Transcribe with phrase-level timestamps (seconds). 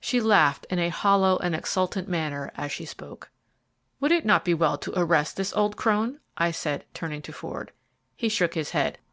[0.00, 3.30] She laughed in a hollow and exultant manner as she spoke.
[4.00, 7.70] "Would it not be well to arrest this old crone?" I said, turning to Ford.
[8.16, 8.98] He shook his head.